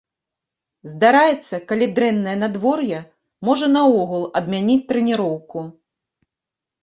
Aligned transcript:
Здараецца, 0.91 1.55
калі 1.71 1.85
дрэннае 1.99 2.33
надвор'е, 2.45 2.99
можа 3.49 3.69
наогул 3.75 4.23
адмяніць 4.39 4.81
трэніроўку. 4.93 5.59